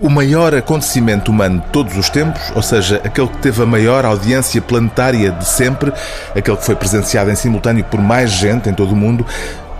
[0.00, 4.04] o maior acontecimento humano de todos os tempos, ou seja, aquele que teve a maior
[4.06, 5.92] audiência planetária de sempre,
[6.34, 9.26] aquele que foi presenciado em simultâneo por mais gente em todo o mundo,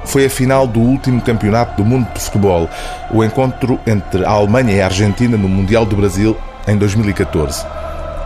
[0.05, 2.69] foi a final do último campeonato do mundo de futebol,
[3.11, 6.37] o encontro entre a Alemanha e a Argentina no Mundial do Brasil
[6.69, 7.65] em 2014.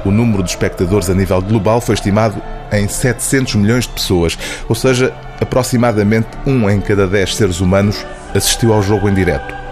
[0.05, 2.43] O número de espectadores a nível global foi estimado
[2.73, 4.37] em 700 milhões de pessoas,
[4.69, 8.05] ou seja, aproximadamente um em cada dez seres humanos
[8.35, 9.64] assistiu ao jogo em direto.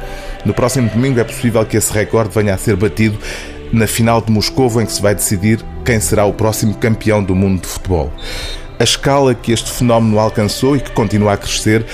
[0.44, 3.18] No próximo domingo é possível que esse recorde venha a ser batido
[3.72, 7.34] na final de Moscou, em que se vai decidir quem será o próximo campeão do
[7.34, 8.12] mundo de futebol.
[8.78, 11.86] A escala que este fenómeno alcançou e que continua a crescer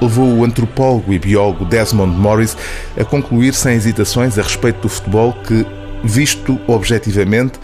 [0.00, 2.56] levou o antropólogo e biólogo Desmond Morris
[2.98, 5.64] a concluir sem hesitações a respeito do futebol que,
[6.02, 7.60] visto objetivamente,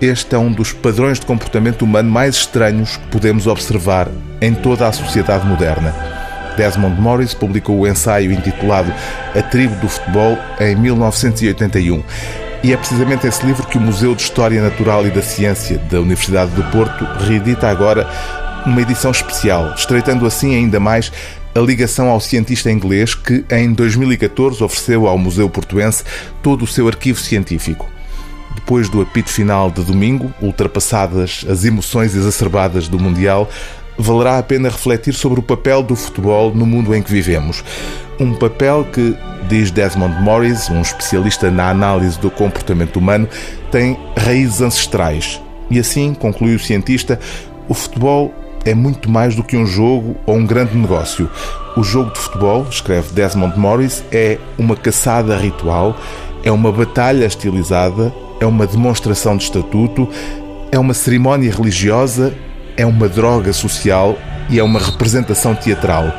[0.00, 4.08] este é um dos padrões de comportamento humano mais estranhos que podemos observar
[4.40, 6.19] em toda a sociedade moderna.
[6.56, 8.92] Desmond Morris publicou o ensaio intitulado
[9.34, 12.02] A Tribo do Futebol em 1981.
[12.62, 15.98] E é precisamente esse livro que o Museu de História Natural e da Ciência da
[16.00, 18.06] Universidade do Porto reedita agora
[18.66, 21.10] numa edição especial, estreitando assim ainda mais
[21.54, 26.04] a ligação ao cientista inglês que, em 2014, ofereceu ao Museu Portuense
[26.42, 27.88] todo o seu arquivo científico.
[28.54, 33.48] Depois do apito final de domingo, ultrapassadas as emoções exacerbadas do Mundial,
[34.00, 37.64] valerá a pena refletir sobre o papel do futebol no mundo em que vivemos.
[38.18, 39.16] Um papel que,
[39.48, 43.28] diz Desmond Morris, um especialista na análise do comportamento humano,
[43.70, 45.40] tem raízes ancestrais.
[45.70, 47.18] E assim, conclui o cientista,
[47.68, 48.34] o futebol
[48.64, 51.30] é muito mais do que um jogo ou um grande negócio.
[51.76, 55.96] O jogo de futebol, escreve Desmond Morris, é uma caçada ritual,
[56.42, 60.08] é uma batalha estilizada, é uma demonstração de estatuto,
[60.72, 62.34] é uma cerimónia religiosa
[62.80, 66.12] é uma droga social e é uma representação teatral.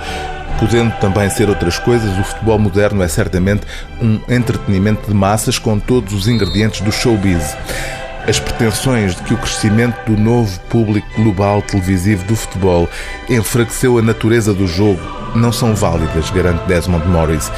[0.60, 3.66] Podendo também ser outras coisas, o futebol moderno é certamente
[4.00, 7.58] um entretenimento de massas com todos os ingredientes do showbiz.
[8.28, 12.88] As pretensões de que o crescimento do novo público global televisivo do futebol
[13.30, 15.02] enfraqueceu a natureza do jogo
[15.36, 17.52] não são válidas, garante Desmond Morris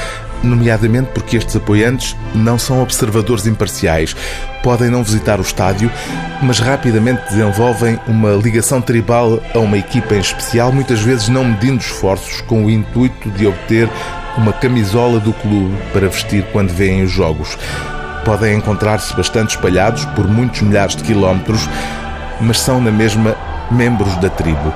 [0.43, 4.15] nomeadamente porque estes apoiantes não são observadores imparciais.
[4.61, 5.91] Podem não visitar o estádio,
[6.41, 11.77] mas rapidamente desenvolvem uma ligação tribal a uma equipa em especial, muitas vezes não medindo
[11.77, 13.89] esforços com o intuito de obter
[14.37, 17.57] uma camisola do clube para vestir quando veem os jogos.
[18.25, 21.69] Podem encontrar-se bastante espalhados por muitos milhares de quilómetros,
[22.39, 23.35] mas são na mesma
[23.69, 24.73] membros da tribo.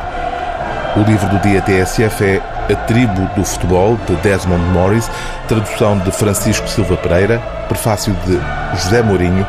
[0.95, 2.41] O livro do dia TSF é
[2.71, 5.09] A Tribo do Futebol, de Desmond Morris,
[5.47, 8.39] tradução de Francisco Silva Pereira, prefácio de
[8.81, 9.45] José Mourinho,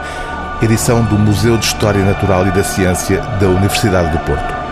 [0.63, 4.68] edição do Museu de História Natural e da Ciência da Universidade do Porto.